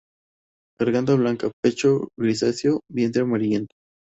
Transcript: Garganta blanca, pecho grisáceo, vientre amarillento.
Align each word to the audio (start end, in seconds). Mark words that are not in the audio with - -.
Garganta 0.79 1.13
blanca, 1.15 1.51
pecho 1.63 2.07
grisáceo, 2.17 2.79
vientre 2.89 3.21
amarillento. 3.21 3.75